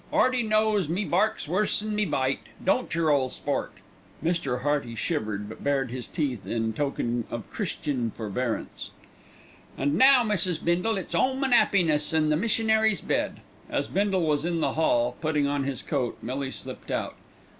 'Earty 0.11 0.41
knows 0.41 0.89
me 0.89 1.05
bark's 1.05 1.47
worse'n 1.47 1.93
me 1.93 2.05
bite, 2.05 2.39
don't 2.65 2.95
yer, 2.95 3.11
ole 3.11 3.29
sport?" 3.29 3.71
Mr. 4.23 4.63
Hearty 4.63 4.95
shivered, 4.95 5.47
but 5.47 5.63
bared 5.63 5.91
his 5.91 6.07
teeth 6.07 6.47
in 6.47 6.73
token 6.73 7.23
of 7.29 7.47
Christian 7.51 8.09
forbearance. 8.09 8.89
"An' 9.77 9.97
now, 9.99 10.23
Mrs. 10.23 10.65
Bindle, 10.65 10.97
it's 10.97 11.13
'ome 11.13 11.43
and 11.43 11.53
'appiness 11.53 12.13
and 12.13 12.31
the 12.31 12.35
missionary's 12.35 13.01
bed." 13.01 13.41
As 13.69 13.87
Bindle 13.87 14.23
was 14.25 14.43
in 14.43 14.59
the 14.59 14.73
hall, 14.73 15.17
putting 15.21 15.45
on 15.45 15.65
his 15.65 15.83
coat, 15.83 16.17
Millie 16.23 16.49
slipped 16.49 16.89
out. 16.89 17.13